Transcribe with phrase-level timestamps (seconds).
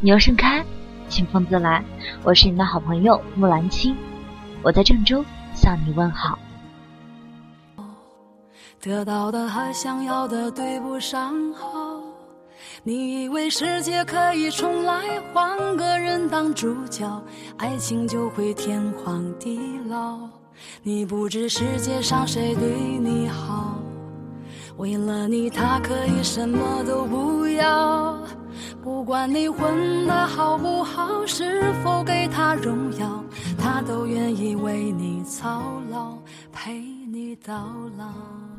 [0.00, 0.62] 牛盛开，
[1.08, 1.82] 清风自来。
[2.22, 3.96] 我是你的好朋友木兰青，
[4.62, 6.38] 我在郑州向你问好。
[8.78, 11.98] 得到的和想要的对不上号，
[12.82, 17.22] 你以为世界可以重来，换个人当主角，
[17.56, 19.58] 爱情就会天荒地
[19.88, 20.18] 老。
[20.82, 22.68] 你不知世界上谁对
[22.98, 23.78] 你好，
[24.76, 28.18] 为了你他可以什么都不要。
[28.82, 33.24] 不管你混得好不好，是否给他荣耀，
[33.58, 36.16] 他都愿意为你操劳，
[36.52, 36.78] 陪
[37.10, 37.54] 你到
[37.98, 38.06] 老。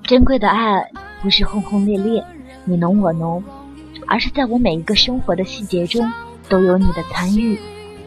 [0.04, 0.84] 珍贵的爱
[1.22, 2.24] 不是轰轰烈烈，
[2.66, 3.44] 你侬我侬，
[4.08, 6.10] 而是在我每一个生活的细节中
[6.48, 7.60] 都有你的参与，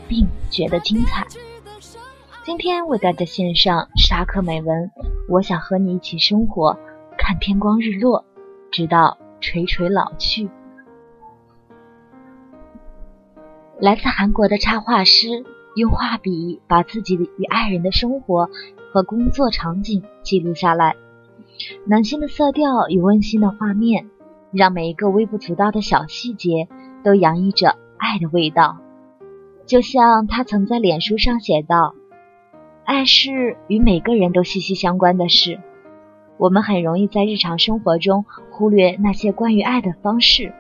[0.09, 1.27] 并觉得精彩。
[2.45, 4.91] 今天为大家献上沙克美文，
[5.29, 6.77] 我想和你一起生活，
[7.19, 8.25] 看天光日落，
[8.73, 10.49] 直到垂垂老去。
[13.81, 15.43] 来自韩国的插画师
[15.75, 18.51] 用画笔把自己与爱人的生活
[18.93, 20.97] 和工作场景记录下来，
[21.87, 24.11] 暖心的色调与温馨的画面，
[24.53, 26.69] 让每一个微不足道的小细节
[27.03, 28.77] 都洋溢着爱的味道。
[29.65, 31.95] 就像他曾在脸书上写道
[32.85, 35.59] ：“爱是与每个人都息息相关的事，
[36.37, 40.53] 我们很容易在日常生活中忽略那些关于爱的方式，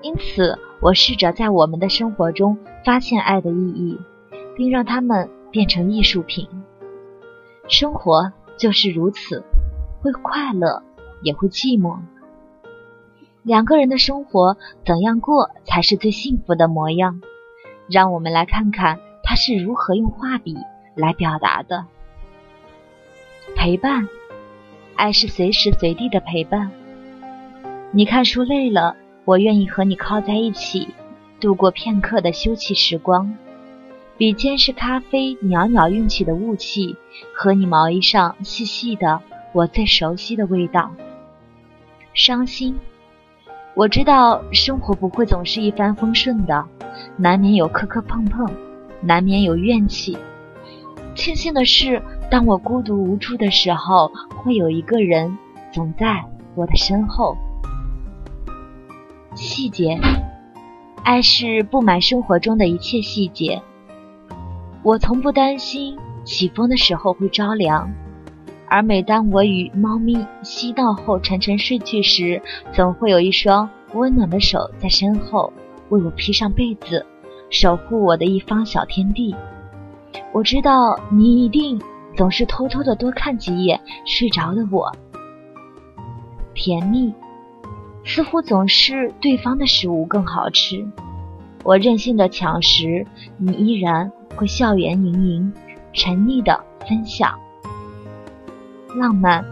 [0.00, 3.98] 因此。”我试着在我们的生活中发现爱的意义，
[4.54, 6.46] 并让它们变成艺术品。
[7.68, 9.42] 生活就是如此，
[10.02, 10.82] 会快乐，
[11.22, 11.96] 也会寂寞。
[13.42, 17.22] 两个人的生活怎样过才是最幸福的模样？
[17.88, 20.54] 让我们来看看他是如何用画笔
[20.94, 21.86] 来表达的。
[23.56, 24.06] 陪伴，
[24.96, 26.70] 爱是随时随地的陪伴。
[27.90, 28.96] 你看书累了。
[29.24, 30.88] 我愿意和你靠在一起，
[31.40, 33.34] 度过片刻的休憩时光，
[34.18, 36.96] 笔尖是咖啡袅袅运起的雾气，
[37.34, 39.20] 和你毛衣上细细的
[39.52, 40.90] 我最熟悉的味道。
[42.12, 42.78] 伤心，
[43.74, 46.64] 我知道生活不会总是一帆风顺的，
[47.16, 48.48] 难免有磕磕碰碰，
[49.00, 50.18] 难免有怨气。
[51.14, 55.38] 庆幸的是，当我孤独无助的时候，会有一个人
[55.72, 56.22] 总在
[56.54, 57.36] 我的身后。
[59.34, 59.98] 细节，
[61.02, 63.60] 爱是布满生活中的一切细节。
[64.82, 67.92] 我从不担心起风的时候会着凉，
[68.68, 72.40] 而每当我与猫咪嬉闹后沉沉睡去时，
[72.72, 75.52] 总会有一双温暖的手在身后
[75.88, 77.04] 为我披上被子，
[77.50, 79.34] 守护我的一方小天地。
[80.32, 81.80] 我知道你一定
[82.16, 84.92] 总是偷偷的多看几眼睡着的我，
[86.54, 87.12] 甜蜜。
[88.04, 90.86] 似乎总是对方的食物更好吃，
[91.62, 93.06] 我任性的抢食，
[93.38, 95.52] 你依然会笑颜盈盈，
[95.92, 97.34] 沉溺的分享。
[98.94, 99.44] 浪漫，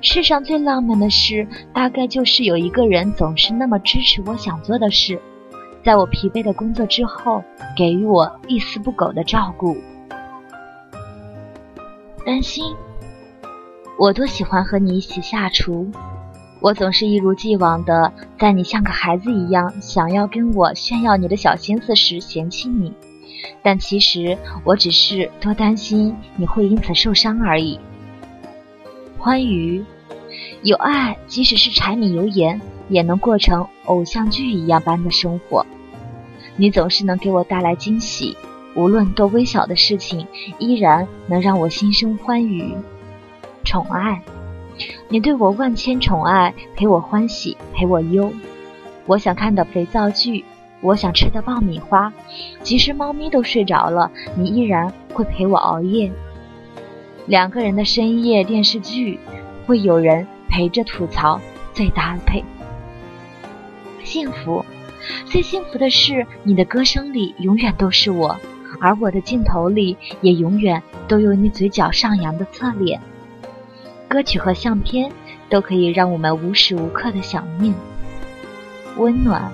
[0.00, 5.20] 世上最浪漫的事，大概就是有一个人总是那么支持我想做的事，
[5.84, 7.44] 在我疲惫的工作之后，
[7.76, 9.76] 给予我一丝不苟的照顾。
[12.24, 12.64] 担心，
[13.98, 15.90] 我多喜欢和你一起下厨。
[16.60, 22.92] 我总是一如既往的在你像个孩子一样想要跟我炫耀你的小心思时嫌弃你，
[23.62, 27.80] 但其实我只是多担心你会因此受伤而已。
[29.16, 29.82] 欢愉，
[30.62, 35.64] 有爱，即使是柴米油盐，也能过成偶像剧一样般的生活。
[36.56, 38.36] 你总是能给我带来惊喜，
[38.74, 40.26] 无论多微小的事情，
[40.58, 42.74] 依然能让我心生欢愉。
[43.64, 44.22] 宠爱。
[45.08, 48.32] 你对我万千宠爱，陪我欢喜，陪我忧。
[49.06, 50.44] 我想看的肥皂剧，
[50.80, 52.12] 我想吃的爆米花，
[52.62, 56.10] 即使猫咪都睡着了，你依然会陪我熬夜。
[57.26, 59.18] 两个人的深夜电视剧，
[59.66, 61.40] 会有人陪着吐槽，
[61.72, 62.44] 最搭配。
[64.02, 64.64] 幸福，
[65.26, 68.36] 最幸福的是你的歌声里永远都是我，
[68.80, 73.00] 而我的镜头里也永远都有你嘴角上扬的侧脸。
[74.10, 75.08] 歌曲和相片
[75.48, 77.72] 都可以让我们无时无刻的想念。
[78.96, 79.52] 温暖，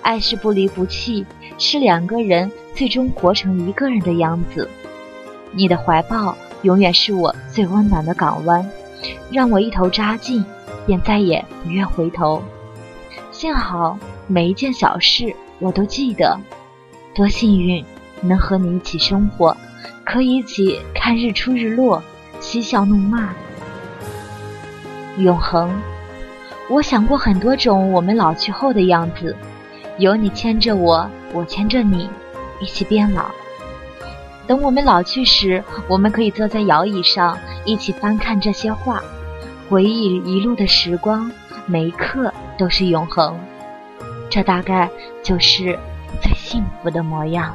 [0.00, 1.26] 爱是不离不弃，
[1.58, 4.70] 是两个人最终活成一个人的样子。
[5.52, 8.66] 你的怀抱永远是我最温暖的港湾，
[9.30, 10.42] 让我一头扎进，
[10.86, 12.42] 便再也不愿回头。
[13.30, 16.40] 幸好每一件小事我都记得，
[17.14, 17.84] 多幸运
[18.22, 19.54] 能和你一起生活，
[20.04, 22.02] 可以一起看日出日落，
[22.40, 23.34] 嬉笑怒骂。
[25.18, 25.70] 永恒，
[26.68, 29.36] 我想过很多种我们老去后的样子，
[29.98, 32.10] 有你牵着我，我牵着你，
[32.60, 33.26] 一起变老。
[34.46, 39.00] 等我们老去时，我们可以坐在摇椅上，一起翻看这些画，
[39.70, 41.30] 回忆一路的时光，
[41.66, 43.38] 每一刻都是永恒。
[44.28, 44.90] 这大概
[45.22, 45.78] 就是
[46.20, 47.54] 最幸福的模样。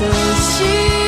[0.00, 1.03] 的心。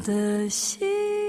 [0.00, 1.25] 的心。